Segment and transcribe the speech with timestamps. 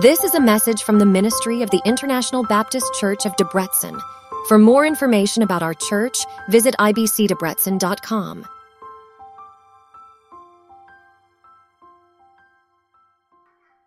[0.00, 4.02] This is a message from the ministry of the International Baptist Church of Debrecen.
[4.48, 8.44] For more information about our church, visit ibcdebrecen.com.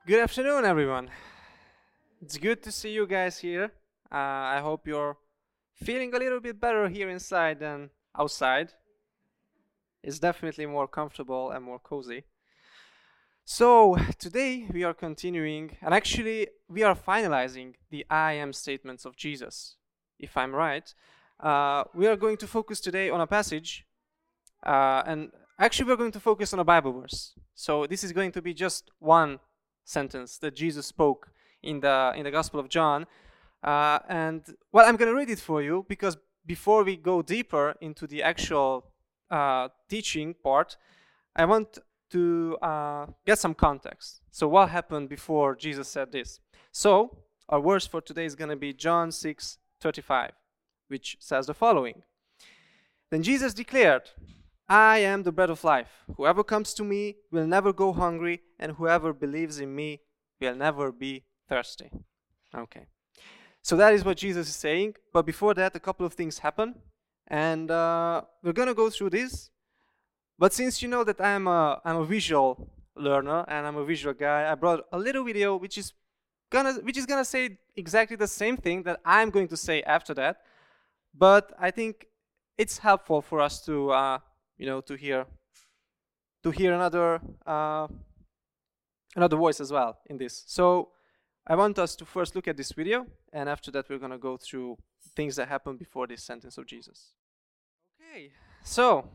[0.05, 1.09] Good afternoon, everyone.
[2.21, 3.65] It's good to see you guys here.
[4.09, 5.17] Uh, I hope you're
[5.73, 8.71] feeling a little bit better here inside than outside.
[10.01, 12.23] It's definitely more comfortable and more cozy.
[13.49, 19.15] So, today we are continuing, and actually, we are finalizing the I am statements of
[19.15, 19.77] Jesus,
[20.19, 20.93] if I'm right.
[21.39, 23.85] Uh, we are going to focus today on a passage,
[24.65, 27.35] uh, and actually, we're going to focus on a Bible verse.
[27.55, 29.39] So, this is going to be just one
[29.85, 31.31] sentence that Jesus spoke
[31.63, 33.05] in the in the Gospel of John.
[33.63, 34.41] Uh, and
[34.73, 38.23] well, I'm going to read it for you because before we go deeper into the
[38.23, 38.91] actual
[39.31, 40.75] uh, teaching part,
[41.33, 41.79] I want
[42.11, 44.21] to uh, get some context.
[44.31, 46.39] So, what happened before Jesus said this?
[46.71, 47.17] So,
[47.49, 50.31] our verse for today is going to be John 6 35,
[50.87, 52.03] which says the following
[53.11, 54.09] Then Jesus declared,
[54.69, 56.03] I am the bread of life.
[56.17, 60.01] Whoever comes to me will never go hungry, and whoever believes in me
[60.41, 61.89] will never be thirsty.
[62.53, 62.87] Okay.
[63.61, 64.95] So that is what Jesus is saying.
[65.13, 66.75] But before that, a couple of things happen.
[67.27, 69.49] And uh, we're going to go through this.
[70.39, 74.13] But since you know that I'm a, I'm a visual learner and I'm a visual
[74.13, 75.93] guy, I brought a little video which is
[76.49, 80.13] gonna which is gonna say exactly the same thing that I'm going to say after
[80.13, 80.41] that.
[81.13, 82.07] But I think
[82.57, 84.19] it's helpful for us to uh,
[84.57, 85.25] you know to hear
[86.43, 87.87] to hear another uh,
[89.15, 90.89] another voice as well in this so
[91.47, 94.37] i want us to first look at this video and after that we're to go
[94.37, 94.77] through
[95.15, 97.13] things that happened before this sentence of jesus
[97.99, 98.31] okay
[98.63, 99.07] so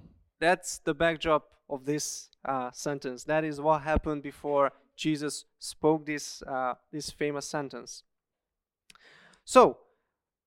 [0.42, 6.42] that's the backdrop of this uh, sentence that is what happened before jesus spoke this
[6.42, 8.02] uh, this famous sentence
[9.44, 9.78] so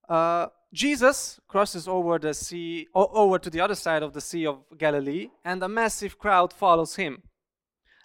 [0.07, 4.58] uh, Jesus crosses over the sea, over to the other side of the Sea of
[4.77, 7.23] Galilee, and a massive crowd follows him.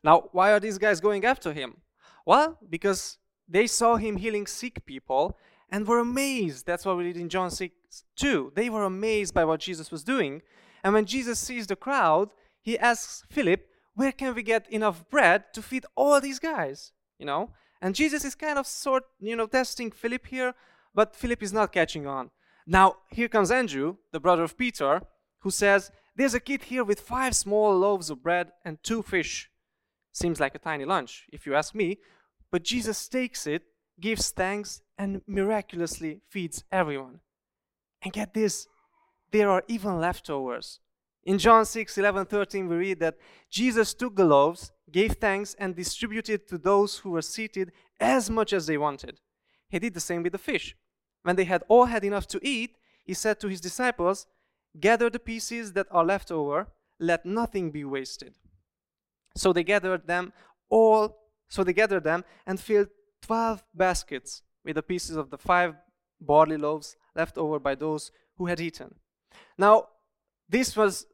[0.05, 1.79] Now, why are these guys going after him?
[2.25, 5.37] Well, because they saw him healing sick people
[5.69, 6.65] and were amazed.
[6.65, 7.75] That's what we read in John 6
[8.17, 8.53] 2.
[8.55, 10.43] They were amazed by what Jesus was doing.
[10.83, 12.31] And when Jesus sees the crowd,
[12.63, 16.93] he asks Philip, Where can we get enough bread to feed all these guys?
[17.19, 17.51] You know?
[17.83, 20.55] And Jesus is kind of sort, you know, testing Philip here,
[20.95, 22.31] but Philip is not catching on.
[22.67, 25.03] Now, here comes Andrew, the brother of Peter,
[25.41, 29.51] who says, There's a kid here with five small loaves of bread and two fish.
[30.13, 31.99] Seems like a tiny lunch, if you ask me,
[32.51, 33.63] but Jesus takes it,
[34.01, 37.21] gives thanks, and miraculously feeds everyone.
[38.03, 38.67] And get this,
[39.31, 40.81] there are even leftovers.
[41.25, 43.19] In John 6 11 13, we read that
[43.51, 48.53] Jesus took the loaves, gave thanks, and distributed to those who were seated as much
[48.53, 49.21] as they wanted.
[49.69, 50.77] He did the same with the fish.
[51.23, 54.27] When they had all had enough to eat, he said to his disciples,
[54.79, 56.69] Gather the pieces that are left over,
[56.99, 58.37] let nothing be wasted.
[59.37, 60.33] So they gathered them
[60.69, 61.17] all,
[61.49, 62.89] so they gathered them and filled
[63.23, 65.75] twelve baskets with the pieces of the five
[66.21, 68.95] barley loaves left over by those who had eaten.
[69.57, 69.89] Now,
[70.49, 71.07] this was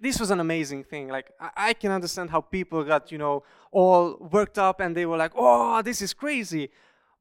[0.00, 1.08] this was an amazing thing.
[1.08, 5.16] Like I, can understand how people got you know all worked up and they were
[5.16, 6.70] like, "Oh, this is crazy,"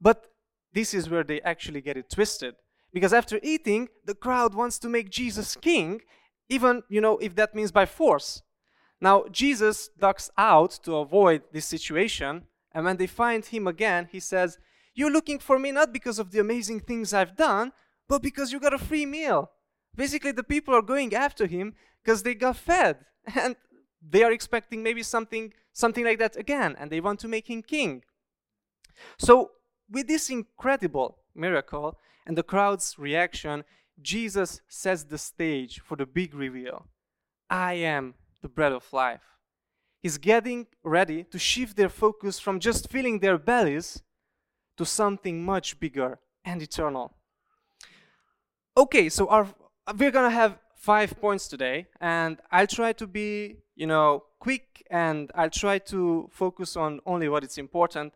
[0.01, 0.31] but
[0.73, 2.55] this is where they actually get it twisted.
[2.91, 6.01] Because after eating, the crowd wants to make Jesus king,
[6.49, 8.41] even, you know, if that means by force.
[8.99, 14.19] Now, Jesus ducks out to avoid this situation, and when they find him again, he
[14.19, 14.57] says,
[14.93, 17.71] You're looking for me not because of the amazing things I've done,
[18.07, 19.51] but because you got a free meal.
[19.95, 21.73] Basically, the people are going after him
[22.03, 23.05] because they got fed,
[23.35, 23.55] and
[24.01, 27.61] they are expecting maybe something, something like that again, and they want to make him
[27.61, 28.03] king.
[29.17, 29.51] So,
[29.89, 33.63] with this incredible miracle and the crowd's reaction,
[34.01, 36.87] Jesus sets the stage for the big reveal
[37.49, 39.21] I am the bread of life.
[40.01, 44.01] He's getting ready to shift their focus from just filling their bellies
[44.77, 47.15] to something much bigger and eternal.
[48.77, 49.47] Okay, so our,
[49.97, 55.31] we're gonna have five points today, and I'll try to be, you know, quick and
[55.35, 58.13] I'll try to focus on only what is important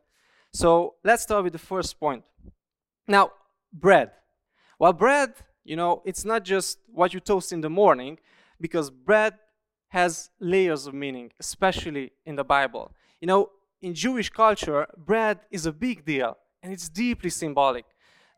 [0.54, 2.24] so let's start with the first point.
[3.08, 3.32] Now,
[3.72, 4.12] bread.
[4.78, 5.34] Well, bread,
[5.64, 8.20] you know, it's not just what you toast in the morning,
[8.62, 9.34] because bread
[9.90, 12.92] has layers of meaning, especially in the Bible.
[13.20, 13.50] You know,
[13.82, 17.86] in Jewish culture, bread is a big deal and it's deeply symbolic.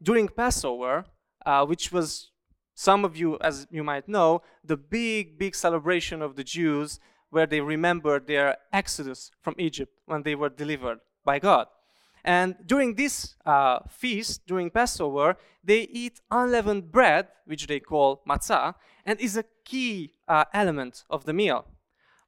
[0.01, 1.05] During Passover,
[1.45, 2.31] uh, which was
[2.75, 6.99] some of you, as you might know, the big, big celebration of the Jews
[7.29, 11.67] where they remembered their exodus from Egypt when they were delivered by God.
[12.23, 18.75] And during this uh, feast, during Passover, they eat unleavened bread, which they call matzah,
[19.05, 21.65] and is a key uh, element of the meal.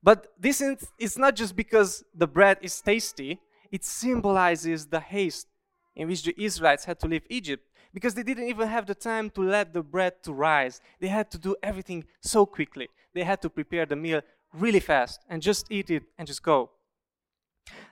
[0.01, 0.61] But this
[0.99, 3.41] is not just because the bread is tasty,
[3.71, 5.47] it symbolizes the haste
[5.95, 9.29] in which the Israelites had to leave Egypt because they didn't even have the time
[9.31, 10.81] to let the bread to rise.
[10.99, 12.89] They had to do everything so quickly.
[13.13, 14.21] They had to prepare the meal
[14.53, 16.71] really fast and just eat it and just go.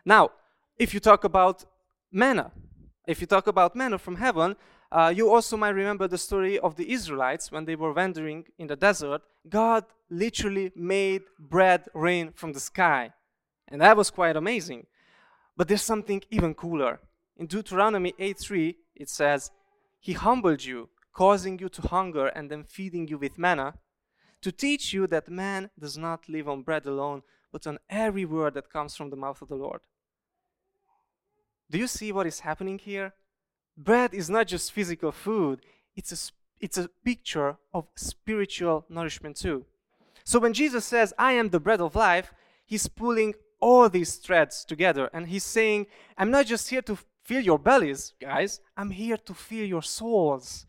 [0.06, 0.32] Now,
[0.78, 1.66] if you talk about
[2.12, 2.52] manna,
[3.08, 4.56] if you talk about manna from heaven,
[4.92, 8.68] uh, you also might remember the story of the Israelites when they were wandering in
[8.68, 9.22] the desert.
[9.50, 13.12] God literally made bread rain from the sky.
[13.68, 14.86] And that was quite amazing.
[15.58, 17.00] But there's something even cooler.
[17.38, 19.52] In Deuteronomy 8:3, it says,
[20.06, 23.74] He humbled you, causing you to hunger and then feeding you with manna,
[24.44, 28.54] to teach you that man does not live on bread alone, but on every word
[28.54, 29.82] that comes from the mouth of the Lord.
[31.72, 33.16] Do you see what is happening here?
[33.76, 35.66] Bread is not just physical food,
[35.96, 36.32] it's a,
[36.64, 39.66] it's a picture of spiritual nourishment too.
[40.24, 42.32] So when Jesus says, I am the bread of life,
[42.64, 47.42] he's pulling all these threads together and he's saying, I'm not just here to fill
[47.42, 50.68] your bellies, guys, I'm here to fill your souls.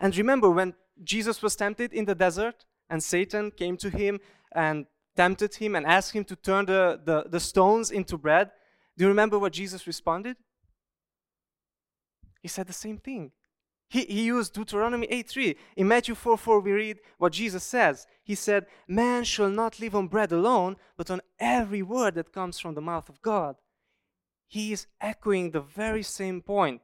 [0.00, 0.74] And remember when
[1.04, 4.18] Jesus was tempted in the desert and Satan came to him
[4.52, 8.50] and tempted him and asked him to turn the, the, the stones into bread?
[8.96, 10.36] Do you remember what Jesus responded?
[12.40, 13.32] He said the same thing.
[13.90, 15.56] He, he used Deuteronomy 8:3.
[15.76, 18.06] In Matthew 4 4, we read what Jesus says.
[18.22, 22.58] He said, Man shall not live on bread alone, but on every word that comes
[22.58, 23.56] from the mouth of God.
[24.48, 26.80] He is echoing the very same point.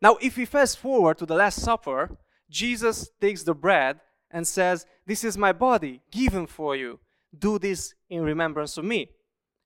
[0.00, 2.16] Now, if we fast forward to the Last Supper,
[2.48, 4.00] Jesus takes the bread
[4.30, 7.00] and says, This is my body given for you.
[7.36, 9.10] Do this in remembrance of me.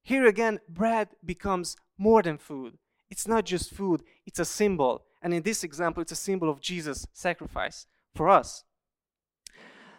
[0.02, 2.78] Here again, bread becomes more than food.
[3.10, 5.04] It's not just food, it's a symbol.
[5.22, 8.64] And in this example, it's a symbol of Jesus' sacrifice for us.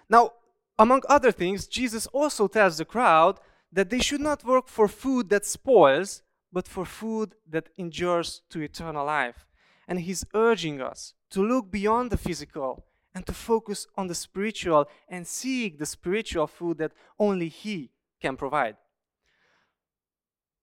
[0.09, 0.31] Now,
[0.79, 3.39] among other things, Jesus also tells the crowd
[3.71, 8.61] that they should not work for food that spoils, but for food that endures to
[8.61, 9.45] eternal life.
[9.87, 14.87] And he's urging us to look beyond the physical and to focus on the spiritual
[15.09, 17.91] and seek the spiritual food that only he
[18.21, 18.75] can provide.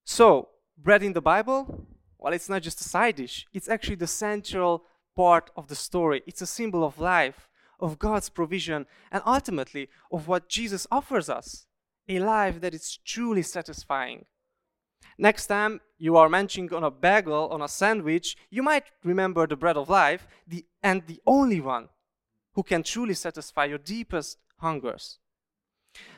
[0.05, 1.87] So, bread in the Bible,
[2.19, 4.85] well, it's not just a side dish, it's actually the central
[5.17, 6.23] part of the story.
[6.27, 7.49] It's a symbol of life,
[7.81, 11.67] of God's provision, and ultimately of what Jesus offers us
[12.09, 14.27] a life that is truly satisfying.
[15.19, 19.57] Next time you are munching on a bagel, on a sandwich, you might remember the
[19.57, 21.89] bread of life, the, and the only one
[22.53, 25.19] who can truly satisfy your deepest hungers.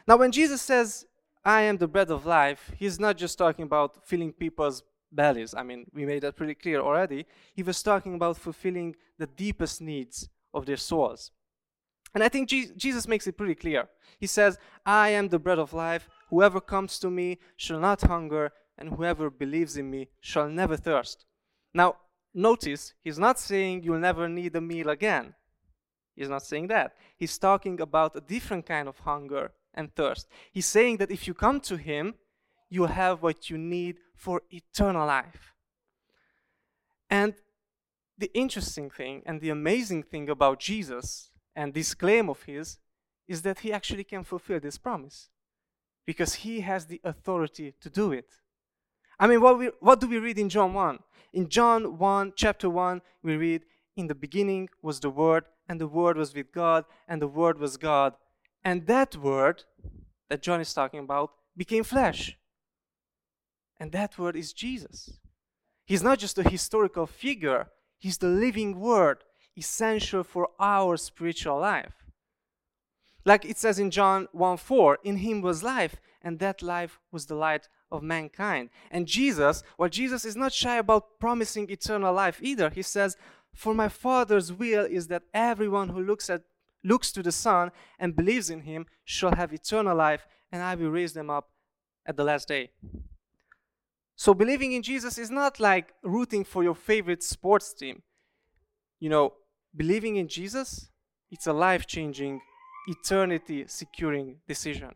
[0.06, 1.06] Now, when Jesus says,
[1.44, 4.82] I am the bread of life, he's not just talking about filling people's
[5.12, 5.54] bellies.
[5.54, 7.26] I mean, we made that pretty clear already.
[7.54, 11.31] He was talking about fulfilling the deepest needs of their souls.
[12.14, 13.88] And I think Jesus makes it pretty clear.
[14.19, 16.08] He says, I am the bread of life.
[16.31, 21.25] Whoever comes to me shall not hunger, and whoever believes in me shall never thirst.
[21.73, 21.96] Now,
[22.34, 25.34] notice, he's not saying you'll never need a meal again.
[26.17, 26.94] He's not saying that.
[27.17, 30.26] He's talking about a different kind of hunger and thirst.
[30.50, 32.14] He's saying that if you come to Him,
[32.70, 35.55] you have what you need for eternal life.
[37.11, 37.34] And
[38.19, 42.79] the interesting thing and the amazing thing about Jesus and this claim of His
[43.29, 45.29] is that He actually can fulfill this promise
[46.06, 48.32] because He has the authority to do it.
[49.19, 50.99] I mean, what, we, what do we read in John 1?
[51.32, 53.63] In John 1, chapter 1, we read,
[53.96, 57.58] In the beginning was the Word, and the Word was with God, and the Word
[57.58, 58.15] was God.
[58.67, 59.63] And that word
[60.29, 62.37] that John is talking about became flesh.
[63.79, 65.20] And that word is Jesus.
[65.85, 69.19] He's not just a historical figure, he's the living word,
[69.56, 71.94] essential for our spiritual life.
[73.25, 77.27] Like it says in John 1 4, in him was life, and that life was
[77.27, 78.70] the light of mankind.
[78.90, 82.70] And Jesus, well, Jesus is not shy about promising eternal life either.
[82.70, 83.16] He says,
[83.55, 86.43] For my Father's will is that everyone who looks at
[86.84, 90.90] looks to the Son and believes in him shall have eternal life, and I will
[90.90, 91.50] raise them up
[92.06, 92.70] at the last day.
[94.14, 98.02] So, believing in Jesus is not like rooting for your favorite sports team.
[98.98, 99.34] You know,
[99.76, 100.88] believing in Jesus,
[101.31, 102.40] it's a life changing,
[102.88, 104.93] eternity securing decision.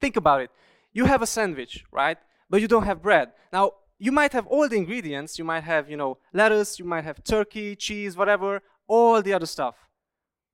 [0.00, 0.50] Think about it.
[0.92, 2.18] You have a sandwich, right?
[2.50, 3.32] But you don't have bread.
[3.52, 5.38] Now, you might have all the ingredients.
[5.38, 9.46] You might have, you know, lettuce, you might have turkey, cheese, whatever, all the other
[9.46, 9.76] stuff.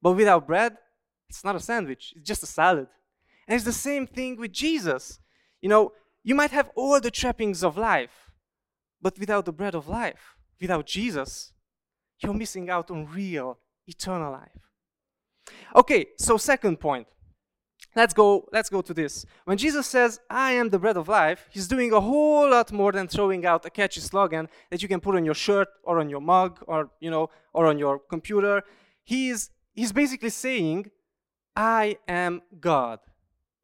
[0.01, 0.77] But without bread,
[1.29, 2.89] it's not a sandwich, it's just a salad.
[3.47, 5.19] And it's the same thing with Jesus.
[5.61, 5.93] You know,
[6.23, 8.31] you might have all the trappings of life,
[9.01, 11.53] But without the bread of life, without Jesus,
[12.21, 14.59] you're missing out on real eternal life.
[15.75, 17.07] Okay, so second point.
[18.01, 19.27] Let's go let's go to this.
[19.49, 22.93] When Jesus says, "I am the bread of life," he's doing a whole lot more
[22.93, 26.09] than throwing out a catchy slogan that you can put on your shirt or on
[26.09, 27.25] your mug or, you know,
[27.57, 28.63] or on your computer.
[29.03, 30.81] He's he's basically saying,
[31.57, 33.01] "I am God."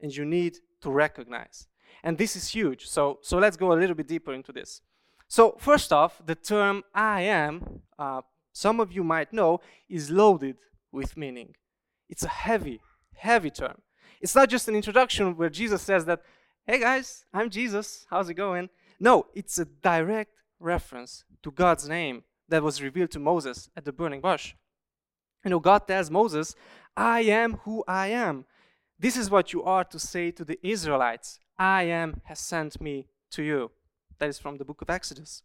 [0.00, 1.69] And you need to recognize.
[2.03, 2.83] And this is huge.
[2.97, 4.83] So so let's go a little bit deeper into this.
[5.29, 8.23] So first off, the term "I am," uh,
[8.53, 10.57] some of you might know, is loaded
[10.91, 11.50] with meaning.
[12.09, 12.81] It's a heavy,
[13.29, 13.84] heavy term.
[14.25, 16.23] It's not just an introduction where Jesus says that,
[16.66, 18.71] hey guys, I'm Jesus, how's it going?
[18.99, 23.93] No, it's a direct reference to God's name that was revealed to Moses at the
[23.93, 24.54] burning bush.
[25.45, 26.54] You know, God tells Moses,
[26.97, 28.47] I am who I am.
[28.99, 33.09] This is what you are to say to the Israelites I am has sent me
[33.33, 33.73] to you.
[34.21, 35.43] That is from the book of Exodus.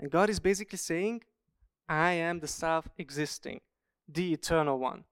[0.00, 1.24] And God is basically saying,
[1.86, 3.60] I am the self existing,
[4.08, 5.04] the eternal one.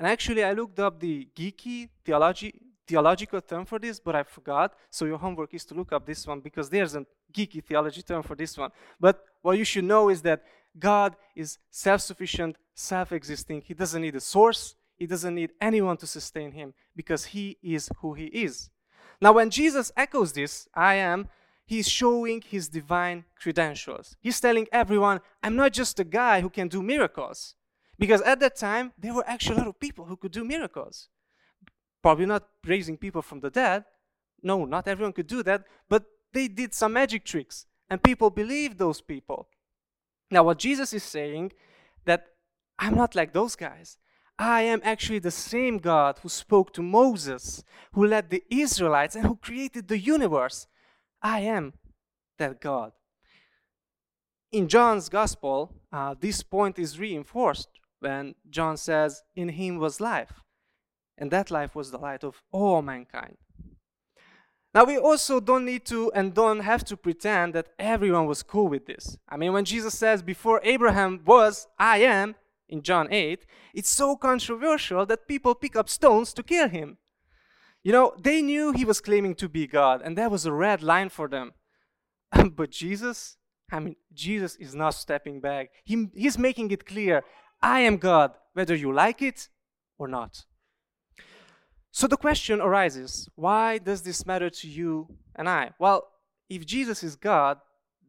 [0.00, 2.54] And actually, I looked up the geeky theology,
[2.86, 4.72] theological term for this, but I forgot.
[4.88, 8.22] So your homework is to look up this one because there's a geeky theology term
[8.22, 8.70] for this one.
[8.98, 10.42] But what you should know is that
[10.78, 13.60] God is self sufficient, self existing.
[13.60, 17.90] He doesn't need a source, He doesn't need anyone to sustain Him because He is
[17.98, 18.70] who He is.
[19.20, 21.28] Now, when Jesus echoes this, I am,
[21.66, 24.16] he's showing his divine credentials.
[24.18, 27.54] He's telling everyone, I'm not just a guy who can do miracles.
[28.00, 31.08] Because at that time, there were actually a lot of people who could do miracles.
[32.02, 33.84] Probably not raising people from the dead.
[34.42, 38.78] No, not everyone could do that, but they did some magic tricks, and people believed
[38.78, 39.48] those people.
[40.30, 41.52] Now, what Jesus is saying
[42.06, 42.28] that
[42.78, 43.98] I'm not like those guys.
[44.38, 49.26] I am actually the same God who spoke to Moses, who led the Israelites, and
[49.26, 50.66] who created the universe.
[51.20, 51.74] I am
[52.38, 52.92] that God.
[54.50, 57.68] In John's Gospel, uh, this point is reinforced
[58.00, 60.42] when John says, In him was life,
[61.16, 63.36] and that life was the light of all mankind.
[64.72, 68.68] Now, we also don't need to and don't have to pretend that everyone was cool
[68.68, 69.18] with this.
[69.28, 72.36] I mean, when Jesus says, Before Abraham was, I am,
[72.68, 76.98] in John 8, it's so controversial that people pick up stones to kill him.
[77.82, 80.82] You know, they knew he was claiming to be God, and that was a red
[80.82, 81.52] line for them.
[82.54, 83.38] but Jesus,
[83.72, 85.70] I mean, Jesus is not stepping back.
[85.84, 87.24] He, he's making it clear
[87.62, 89.48] I am God, whether you like it
[89.98, 90.44] or not.
[91.92, 95.72] So the question arises why does this matter to you and I?
[95.78, 96.08] Well,
[96.48, 97.58] if Jesus is God,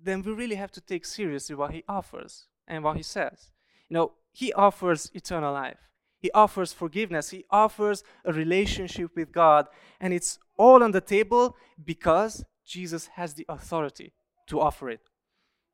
[0.04, 3.52] then we really have to take seriously what he offers and what he says.
[3.90, 9.68] You know, he offers eternal life, he offers forgiveness, he offers a relationship with God,
[10.00, 14.14] and it's all on the table because Jesus has the authority
[14.48, 15.02] to offer it.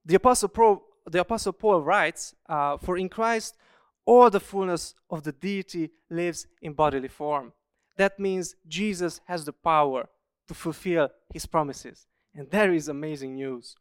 [0.05, 3.57] The Apostle Paul, the Apostle Paul writes, uh, For in Christ
[4.07, 7.51] all the fullness of the deity lives in bodily form.
[7.97, 10.07] That means Jesus has the power
[10.47, 12.07] to fulfill his promises.
[12.33, 13.75] And that is amazing news.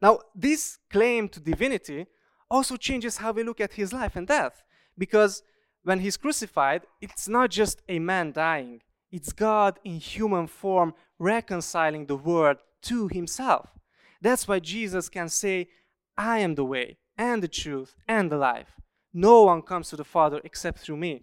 [0.00, 2.06] Now, this claim to divinity
[2.48, 4.62] also changes how we look at his life and death.
[4.96, 5.42] Because
[5.82, 12.06] when he's crucified, it's not just a man dying, it's God in human form reconciling
[12.06, 13.70] the world to himself.
[14.20, 15.68] That's why Jesus can say,
[16.16, 18.80] I am the way and the truth and the life.
[19.14, 21.22] No one comes to the Father except through me.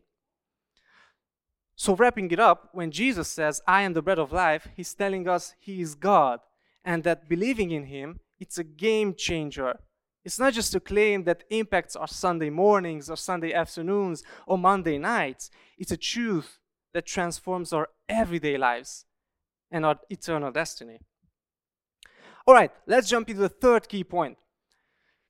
[1.75, 5.27] So, wrapping it up, when Jesus says, I am the bread of life, he's telling
[5.27, 6.39] us he is God
[6.85, 9.79] and that believing in him, it's a game changer.
[10.23, 14.97] It's not just a claim that impacts our Sunday mornings or Sunday afternoons or Monday
[14.97, 15.49] nights.
[15.77, 16.59] It's a truth
[16.93, 19.05] that transforms our everyday lives
[19.71, 20.99] and our eternal destiny.
[22.45, 24.37] All right, let's jump into the third key point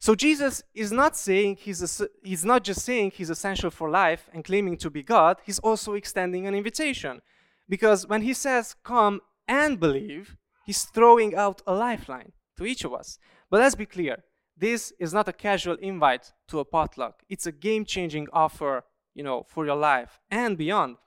[0.01, 4.27] so Jesus is not saying he's, a, he's not just saying he's essential for life
[4.33, 7.21] and claiming to be God, he's also extending an invitation.
[7.69, 12.95] Because when he says, come and believe, he's throwing out a lifeline to each of
[12.95, 13.19] us.
[13.51, 14.23] But let's be clear
[14.57, 19.23] this is not a casual invite to a potluck, it's a game changing offer you
[19.23, 20.97] know, for your life and beyond.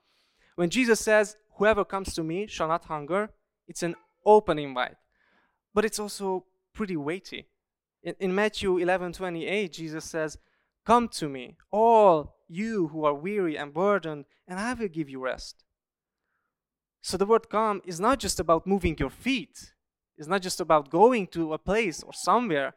[0.55, 3.29] When Jesus says, Whoever comes to me shall not hunger,
[3.67, 4.95] it's an open invite.
[5.73, 7.47] But it's also pretty weighty
[8.05, 10.37] in, in Matthew 11 28, Jesus says,
[10.85, 15.19] Come to me, all you who are weary and burdened, and I will give you
[15.19, 15.65] rest.
[17.01, 19.73] So the word come is not just about moving your feet,
[20.17, 22.75] it's not just about going to a place or somewhere,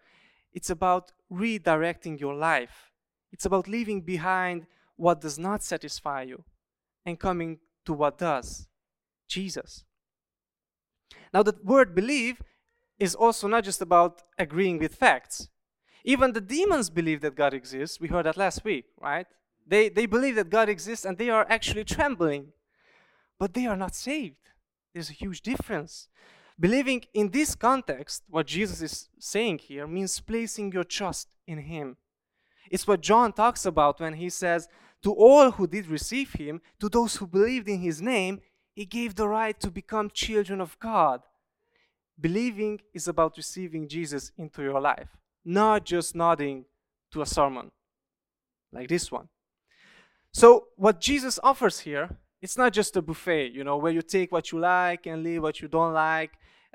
[0.52, 2.90] it's about redirecting your life.
[3.30, 4.66] It's about leaving behind
[4.96, 6.42] what does not satisfy you
[7.04, 8.66] and coming to what does
[9.28, 9.84] Jesus.
[11.32, 12.42] Now, the word believe
[12.98, 15.48] is also not just about agreeing with facts.
[16.04, 18.00] Even the demons believe that God exists.
[18.00, 19.26] We heard that last week, right?
[19.66, 22.52] They, they believe that God exists and they are actually trembling,
[23.38, 24.36] but they are not saved.
[24.94, 26.08] There's a huge difference.
[26.58, 31.96] Believing in this context, what Jesus is saying here means placing your trust in Him.
[32.70, 34.68] It's what John talks about when he says,
[35.02, 38.40] To all who did receive Him, to those who believed in His name,
[38.74, 41.22] He gave the right to become children of God.
[42.20, 45.08] Believing is about receiving Jesus into your life,
[45.44, 46.64] not just nodding
[47.12, 47.70] to a sermon
[48.72, 49.28] like this one.
[50.32, 54.30] So, what Jesus offers here, it's not just a buffet, you know, where you take
[54.30, 56.32] what you like and leave what you don't like.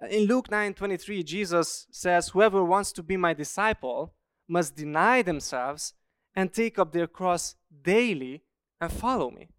[0.09, 4.15] In Luke 9:23, Jesus says, "Whoever wants to be my disciple
[4.47, 5.93] must deny themselves
[6.35, 8.43] and take up their cross daily
[8.81, 9.49] and follow me."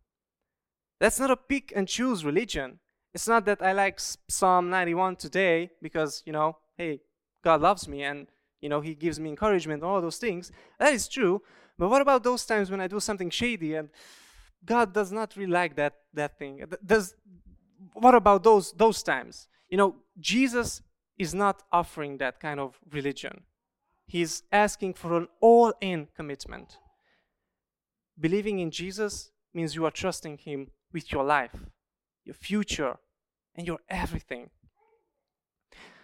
[0.99, 2.81] That's not a pick and choose religion.
[3.14, 7.00] It's not that I like Psalm 91 today because, you know, hey,
[7.44, 8.26] God loves me and,
[8.61, 10.50] you know, He gives me encouragement all those things.
[10.80, 11.40] That is true.
[11.78, 13.88] But what about those times when I do something shady and
[14.64, 16.64] God does not really like that, that thing?
[16.85, 17.14] Does,
[17.92, 19.49] what about those, those times?
[19.68, 20.83] You know, Jesus
[21.16, 23.44] is not offering that kind of religion.
[24.06, 26.78] He's asking for an all in commitment.
[28.18, 31.56] Believing in Jesus means you are trusting Him with your life,
[32.25, 32.97] your future,
[33.54, 34.50] and your everything.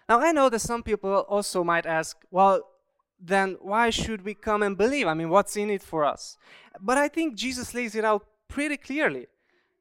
[0.08, 2.62] Now, I know that some people also might ask, well,
[3.20, 5.06] then why should we come and believe?
[5.06, 6.36] I mean, what's in it for us?
[6.80, 9.26] But I think Jesus lays it out pretty clearly.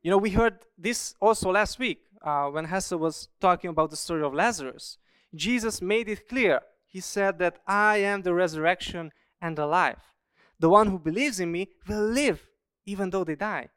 [0.04, 3.96] You know, we heard this also last week uh, when Hesse was talking about the
[3.96, 4.98] story of Lazarus.
[5.34, 6.62] Jesus made it clear.
[6.86, 10.14] He said that I am the resurrection and the life.
[10.60, 12.50] The one who believes in me will live
[12.86, 13.70] even though they die.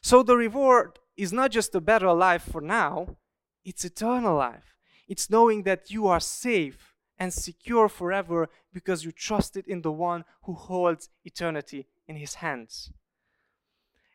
[0.00, 3.16] So the reward is not just a better life for now,
[3.64, 4.76] it's eternal life.
[5.08, 10.24] It's knowing that you are safe and secure forever because you trusted in the one
[10.42, 12.90] who holds eternity in his hands.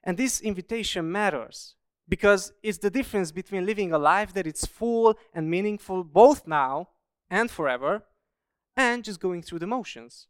[0.04, 1.76] And this invitation matters
[2.08, 6.90] because it's the difference between living a life that is full and meaningful both now
[7.30, 8.04] and forever
[8.76, 10.28] and just going through the motions.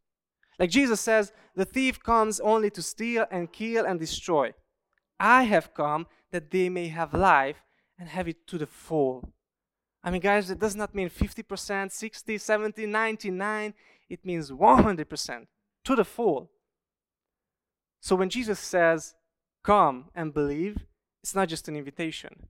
[0.60, 4.53] Like Jesus says, the thief comes only to steal and kill and destroy.
[5.19, 7.63] I have come that they may have life
[7.98, 9.34] and have it to the full.
[10.04, 13.74] I mean, guys, it does not mean 50%, 60, 70, 99.
[14.10, 15.48] It means 100%
[15.84, 16.50] to the full.
[18.00, 19.15] So when Jesus says,
[19.63, 20.86] Come and believe,
[21.22, 22.48] it's not just an invitation,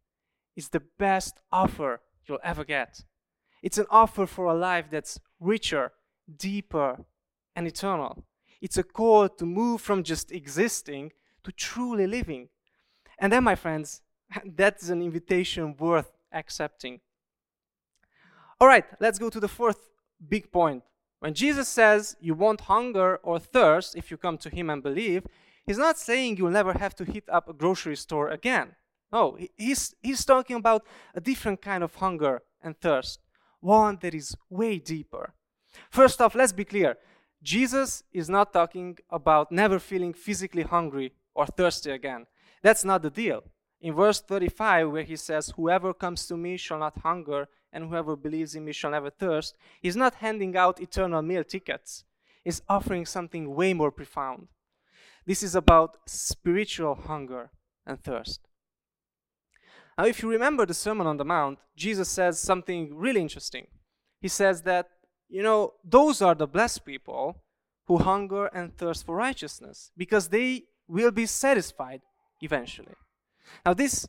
[0.56, 3.04] it's the best offer you'll ever get.
[3.63, 5.92] It's an offer for a life that's richer,
[6.38, 7.04] deeper,
[7.56, 8.24] and eternal.
[8.62, 11.12] It's a call to move from just existing
[11.44, 12.50] to truly living.
[13.19, 14.01] And then, my friends,
[14.45, 17.01] that's an invitation worth accepting.
[18.60, 19.89] All right, let's go to the fourth
[20.27, 20.84] big point.
[21.19, 25.25] When Jesus says you won't hunger or thirst if you come to Him and believe,
[25.69, 28.75] He's not saying you'll never have to hit up a grocery store again.
[29.12, 33.19] No, he's, he's talking about a different kind of hunger and thirst,
[33.60, 35.36] one that is way deeper.
[35.91, 36.97] First off, let's be clear
[37.43, 42.25] Jesus is not talking about never feeling physically hungry or thirsty again.
[42.62, 43.43] That's not the deal.
[43.82, 48.15] In verse 35, where he says, Whoever comes to me shall not hunger, and whoever
[48.15, 52.04] believes in me shall never thirst, he's not handing out eternal meal tickets.
[52.43, 54.48] He's offering something way more profound.
[55.26, 57.52] This is about spiritual hunger
[57.86, 58.41] and thirst.
[59.98, 63.67] Now, if you remember the Sermon on the Mount, Jesus says something really interesting.
[64.22, 64.89] He says that,
[65.28, 67.43] you know, those are the blessed people
[67.86, 72.02] who hunger and thirst for righteousness because they will be satisfied
[72.41, 72.95] eventually.
[73.65, 74.08] Now, this,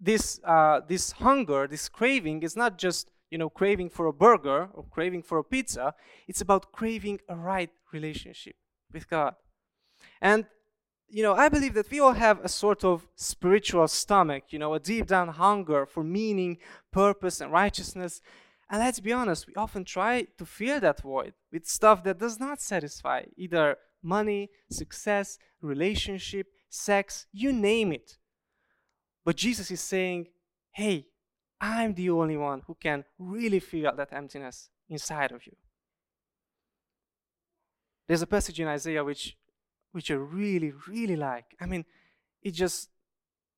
[0.00, 4.68] this, uh, this hunger, this craving, is not just you know craving for a burger
[4.72, 5.94] or craving for a pizza.
[6.26, 8.56] It's about craving a right relationship
[8.92, 9.34] with God.
[10.20, 10.46] And
[11.10, 14.74] you know, I believe that we all have a sort of spiritual stomach, you know,
[14.74, 16.58] a deep down hunger for meaning,
[16.92, 18.20] purpose, and righteousness.
[18.68, 22.38] And let's be honest, we often try to fill that void with stuff that does
[22.38, 28.18] not satisfy either money, success, relationship, sex, you name it.
[29.24, 30.28] But Jesus is saying,
[30.72, 31.06] hey,
[31.60, 35.56] I'm the only one who can really fill that emptiness inside of you.
[38.06, 39.36] There's a passage in Isaiah which
[39.92, 41.56] which I really, really like.
[41.60, 41.84] I mean,
[42.42, 42.88] it just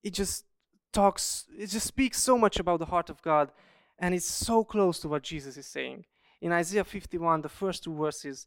[0.02, 0.44] it just
[0.92, 3.52] talks it just speaks so much about the heart of God
[4.00, 6.04] and it's so close to what Jesus is saying.
[6.40, 8.46] In Isaiah 51, the first two verses,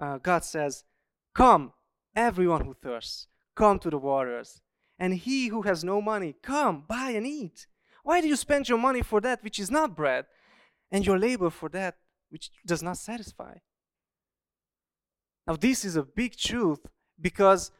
[0.00, 0.84] uh, God says,
[1.34, 1.74] Come,
[2.14, 4.60] everyone who thirsts, come to the waters.
[4.98, 7.66] And he who has no money, come, buy and eat.
[8.04, 10.26] Why do you spend your money for that which is not bread,
[10.90, 11.96] and your labor for that
[12.30, 13.54] which does not satisfy.
[15.46, 16.80] Now, this is a big truth
[17.20, 17.70] because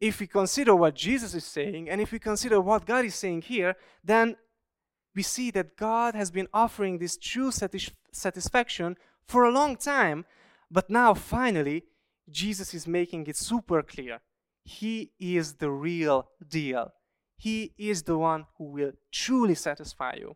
[0.00, 3.42] if we consider what Jesus is saying and if we consider what God is saying
[3.42, 4.36] here, then
[5.14, 10.26] we see that God has been offering this true satis- satisfaction for a long time,
[10.70, 11.84] but now finally,
[12.30, 14.20] Jesus is making it super clear.
[14.66, 16.92] He is the real deal.
[17.36, 20.34] He is the one who will truly satisfy you.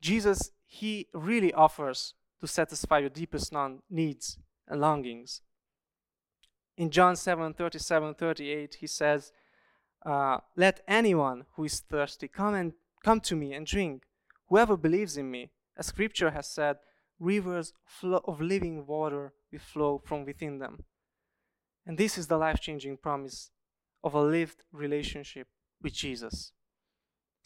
[0.00, 3.52] Jesus, He really offers to satisfy your deepest
[3.90, 4.38] needs
[4.68, 5.40] and longings.
[6.76, 9.32] In John 7 37 38, He says,
[10.04, 14.04] uh, Let anyone who is thirsty come, and, come to me and drink.
[14.48, 16.76] Whoever believes in me, as Scripture has said,
[17.18, 17.72] rivers
[18.04, 20.84] of living water will flow from within them.
[21.86, 23.50] And this is the life changing promise
[24.02, 25.46] of a lived relationship
[25.80, 26.52] with Jesus.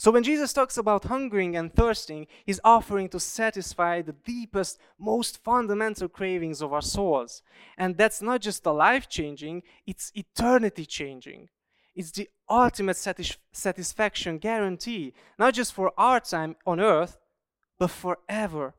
[0.00, 5.44] So when Jesus talks about hungering and thirsting, he's offering to satisfy the deepest, most
[5.44, 7.42] fundamental cravings of our souls.
[7.76, 11.50] And that's not just the life changing, it's eternity changing.
[11.94, 17.18] It's the ultimate satis- satisfaction guarantee, not just for our time on earth,
[17.78, 18.74] but forever.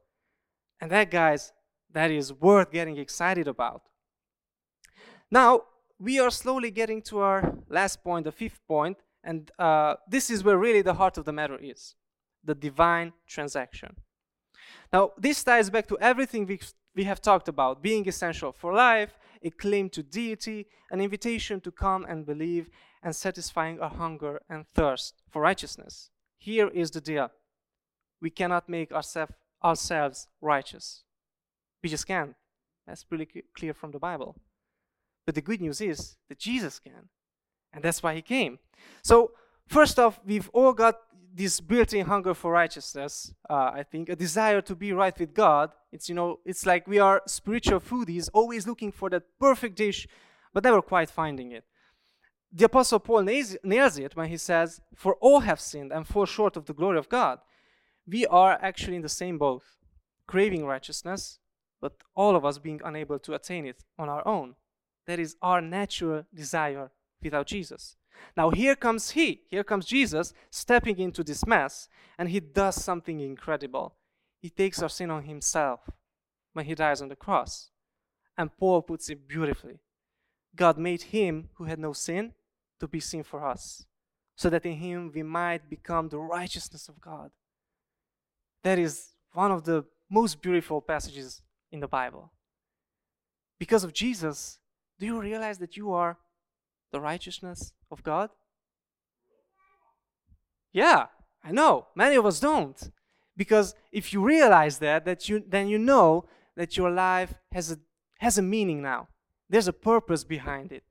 [0.80, 1.54] And that, guys,
[1.92, 3.84] that is worth getting excited about.
[5.32, 5.62] Now,
[5.98, 10.44] we are slowly getting to our last point, the fifth point, and uh, this is
[10.44, 11.96] where really the heart of the matter is
[12.44, 13.96] the divine transaction.
[14.92, 16.60] Now, this ties back to everything we,
[16.96, 21.72] we have talked about being essential for life, a claim to deity, an invitation to
[21.72, 22.70] come and believe,
[23.04, 26.10] and satisfying our hunger and thirst for righteousness.
[26.38, 27.30] Here is the deal
[28.22, 29.32] we cannot make ourself,
[29.64, 31.04] ourselves righteous.
[31.84, 32.36] We just can't.
[32.86, 34.36] That's pretty clear from the Bible.
[35.32, 37.08] But the good news is that Jesus can.
[37.72, 38.60] And that's why he came.
[39.02, 39.32] So,
[39.66, 40.96] first off, we've all got
[41.34, 43.34] this built-in hunger for righteousness.
[43.50, 45.72] Uh, I think a desire to be right with God.
[45.94, 50.06] It's you know, it's like we are spiritual foodies, always looking for that perfect dish,
[50.54, 51.64] but never quite finding it.
[52.52, 56.58] The Apostle Paul nails it when he says, "For all have sinned and fall short
[56.58, 57.40] of the glory of God."
[58.06, 59.64] We are actually in the same boat,
[60.28, 61.40] craving righteousness,
[61.80, 64.56] but all of us being unable to attain it on our own.
[65.12, 66.90] That is our natural desire
[67.22, 67.98] without Jesus.
[68.38, 73.20] Now, here comes He, here comes Jesus stepping into this mess, and He does something
[73.20, 73.96] incredible.
[74.40, 75.82] He takes our sin on Himself
[76.54, 77.72] when He dies on the cross.
[78.38, 79.80] And Paul puts it beautifully
[80.56, 82.32] God made Him who had no sin
[82.80, 83.86] to be sin for us,
[84.38, 87.32] so that in Him we might become the righteousness of God.
[88.64, 92.32] That is one of the most beautiful passages in the Bible.
[93.60, 94.60] Because of Jesus,
[95.02, 96.20] do you realize that you are
[96.92, 98.30] the righteousness of God?
[100.72, 101.08] Yeah,
[101.44, 101.88] I know.
[101.96, 102.80] Many of us don't.
[103.36, 107.80] Because if you realize that, that you, then you know that your life has a,
[108.20, 109.08] has a meaning now.
[109.50, 110.84] There's a purpose behind it.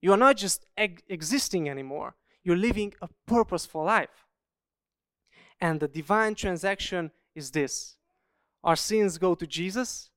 [0.00, 4.24] You are not just eg- existing anymore, you're living a purposeful life.
[5.60, 7.96] And the divine transaction is this
[8.64, 10.08] our sins go to Jesus,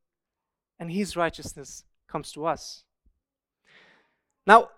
[0.79, 2.85] and his righteousness comes to us.
[4.45, 4.69] Now,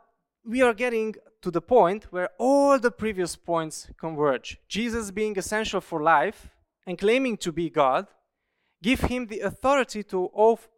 [0.44, 4.60] we are getting to the point where all the previous points converge.
[4.68, 6.50] Jesus being essential for life
[6.86, 8.08] and claiming to be God,
[8.82, 10.30] give him the authority to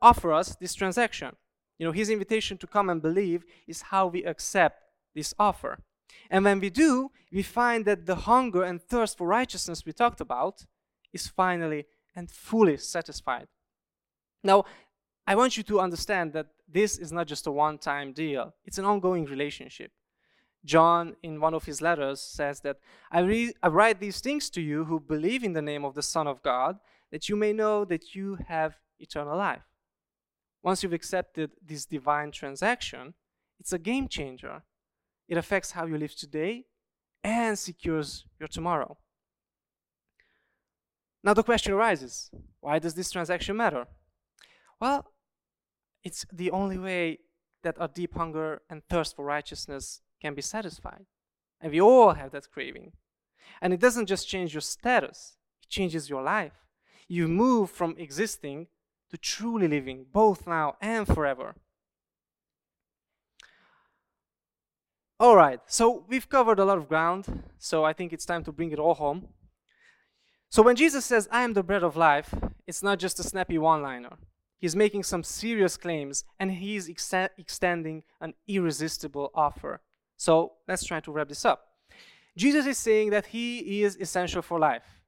[0.02, 1.36] offer us this transaction.
[1.78, 5.80] You know, his invitation to come and believe is how we accept this offer.
[6.30, 10.22] And when we do, we find that the hunger and thirst for righteousness we talked
[10.22, 10.66] about
[11.14, 13.48] is finally and fully satisfied.
[14.44, 14.66] Now,
[15.26, 18.78] I want you to understand that this is not just a one time deal, it's
[18.78, 19.92] an ongoing relationship.
[20.66, 22.78] John, in one of his letters, says that
[23.12, 26.02] I, re- I write these things to you who believe in the name of the
[26.02, 26.78] Son of God,
[27.12, 29.64] that you may know that you have eternal life.
[30.62, 33.14] Once you've accepted this divine transaction,
[33.60, 34.64] it's a game changer.
[35.30, 36.66] It affects how you live today
[37.24, 38.98] and secures your tomorrow.
[41.24, 43.88] Now the question arises why does this transaction matter?
[44.82, 45.06] Well,
[46.08, 47.20] it's the only way
[47.64, 51.06] that our deep hunger and thirst for righteousness can be satisfied.
[51.60, 52.94] And we all have that craving.
[53.62, 56.58] And it doesn't just change your status, it changes your life.
[57.10, 58.68] You move from existing
[59.10, 61.56] to truly living, both now and forever.
[65.20, 67.24] All right, so we've covered a lot of ground,
[67.58, 69.28] so I think it's time to bring it all home.
[70.50, 72.34] So when Jesus says, I am the bread of life,
[72.66, 74.16] it's not just a snappy one liner.
[74.60, 79.82] He's making some serious claims and he's ex- extending an irresistible offer.
[80.18, 81.68] So let's try to wrap this up.
[82.36, 85.02] Jesus is saying that he is essential for life.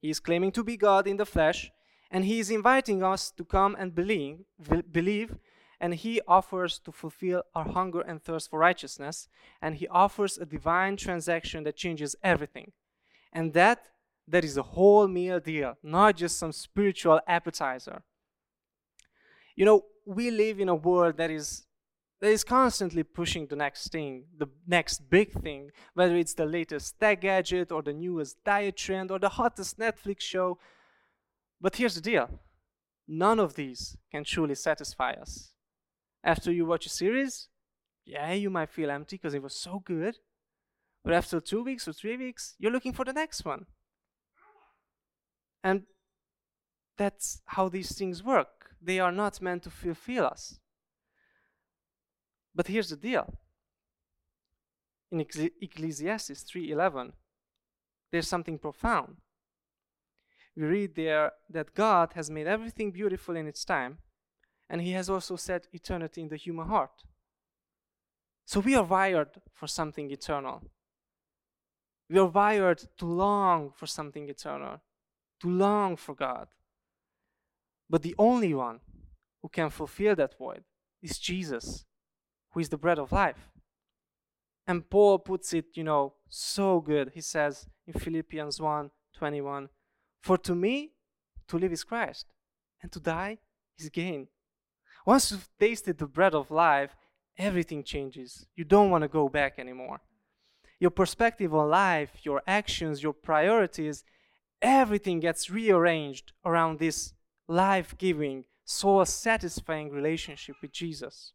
[0.00, 1.72] He is claiming to be God in the flesh,
[2.10, 4.38] and he is inviting us to come and believe,
[4.92, 5.36] believe
[5.80, 9.28] and he offers to fulfill our hunger and thirst for righteousness,
[9.62, 12.72] and he offers a divine transaction that changes everything.
[13.32, 13.86] And that
[14.26, 18.02] that is a whole meal deal, not just some spiritual appetizer.
[19.58, 21.66] You know, we live in a world that is
[22.20, 27.00] that is constantly pushing the next thing, the next big thing, whether it's the latest
[27.00, 30.58] tech gadget or the newest diet trend or the hottest Netflix show.
[31.60, 32.28] But here's the deal
[33.08, 35.54] none of these can truly satisfy us.
[36.22, 37.48] After you watch a series,
[38.04, 40.18] yeah, you might feel empty because it was so good.
[41.02, 43.66] But after two weeks or three weeks, you're looking for the next one.
[45.64, 45.82] And
[46.96, 48.57] that's how these things work.
[48.80, 50.60] They are not meant to fulfill us.
[52.54, 53.38] But here's the deal.
[55.10, 57.12] In Ecclesiastes 3:11,
[58.10, 59.20] there's something profound.
[60.56, 63.98] We read there that God has made everything beautiful in its time,
[64.68, 67.04] and he has also set eternity in the human heart.
[68.44, 70.62] So we are wired for something eternal.
[72.10, 74.80] We are wired to long for something eternal,
[75.40, 76.48] to long for God.
[77.88, 78.80] But the only one
[79.42, 80.64] who can fulfill that void
[81.02, 81.84] is Jesus
[82.50, 83.50] who is the bread of life.
[84.66, 87.12] And Paul puts it, you know, so good.
[87.14, 89.68] He says in Philippians 1 21,
[90.20, 90.92] For to me,
[91.48, 92.26] to live is Christ,
[92.82, 93.38] and to die
[93.78, 94.28] is gain.
[95.06, 96.94] Once you've tasted the bread of life,
[97.38, 98.46] everything changes.
[98.54, 100.00] You don't want to go back anymore.
[100.78, 104.04] Your perspective on life, your actions, your priorities,
[104.60, 107.14] everything gets rearranged around this
[107.48, 111.32] life giving, soul satisfying relationship with Jesus.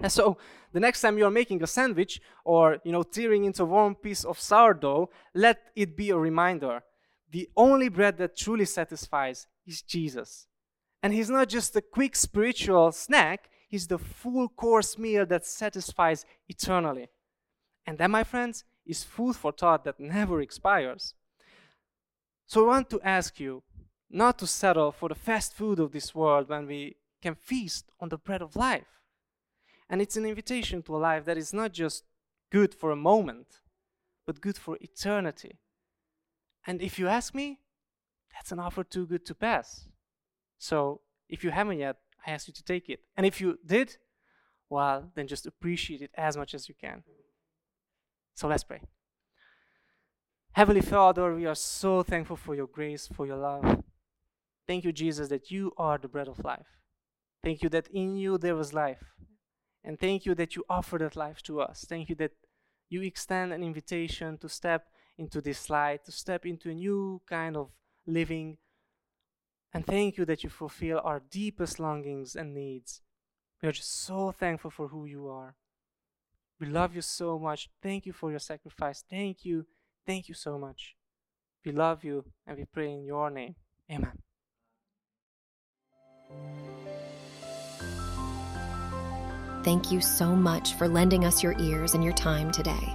[0.00, 0.38] And so
[0.72, 4.24] the next time you're making a sandwich or you know tearing into a warm piece
[4.24, 6.82] of sourdough, let it be a reminder.
[7.30, 10.46] The only bread that truly satisfies is Jesus.
[11.02, 16.24] And he's not just a quick spiritual snack, he's the full course meal that satisfies
[16.48, 17.08] eternally.
[17.86, 21.14] And that, my friends, is food for thought that never expires.
[22.46, 23.62] So I want to ask you
[24.14, 28.08] not to settle for the fast food of this world when we can feast on
[28.08, 29.00] the bread of life.
[29.90, 32.04] And it's an invitation to a life that is not just
[32.50, 33.60] good for a moment,
[34.24, 35.58] but good for eternity.
[36.66, 37.58] And if you ask me,
[38.32, 39.88] that's an offer too good to pass.
[40.58, 43.00] So if you haven't yet, I ask you to take it.
[43.16, 43.96] And if you did,
[44.70, 47.02] well, then just appreciate it as much as you can.
[48.34, 48.80] So let's pray.
[50.52, 53.82] Heavenly Father, we are so thankful for your grace, for your love.
[54.66, 56.78] Thank you, Jesus, that you are the bread of life.
[57.42, 59.12] Thank you that in you there was life,
[59.82, 61.84] and thank you that you offer that life to us.
[61.86, 62.32] Thank you that
[62.88, 64.86] you extend an invitation to step
[65.18, 67.70] into this light, to step into a new kind of
[68.06, 68.56] living.
[69.72, 73.02] And thank you that you fulfill our deepest longings and needs.
[73.62, 75.56] We are just so thankful for who you are.
[76.60, 77.68] We love you so much.
[77.82, 79.04] Thank you for your sacrifice.
[79.08, 79.66] Thank you.
[80.06, 80.94] Thank you so much.
[81.64, 83.56] We love you and we pray in your name.
[83.90, 84.18] Amen.
[89.64, 92.94] Thank you so much for lending us your ears and your time today.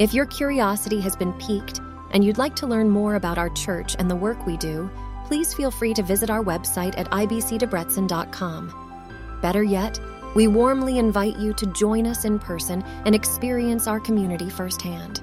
[0.00, 3.94] If your curiosity has been piqued and you'd like to learn more about our church
[3.98, 4.90] and the work we do,
[5.26, 9.38] please feel free to visit our website at ibcdebrecen.com.
[9.40, 10.00] Better yet,
[10.34, 15.22] we warmly invite you to join us in person and experience our community firsthand.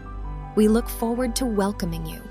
[0.56, 2.22] We look forward to welcoming you